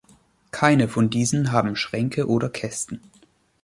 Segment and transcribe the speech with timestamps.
[0.49, 3.01] Keine von diesen haben Schränke oder Kästen.